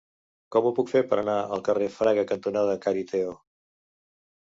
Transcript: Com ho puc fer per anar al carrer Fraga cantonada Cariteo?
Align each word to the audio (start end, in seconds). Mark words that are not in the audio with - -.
Com 0.53 0.67
ho 0.69 0.69
puc 0.77 0.87
fer 0.93 1.01
per 1.11 1.19
anar 1.23 1.35
al 1.57 1.61
carrer 1.67 1.89
Fraga 1.97 2.23
cantonada 2.31 2.79
Cariteo? 2.87 3.37